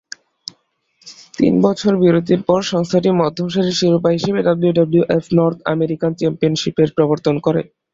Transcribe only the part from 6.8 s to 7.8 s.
প্রবর্তন করে।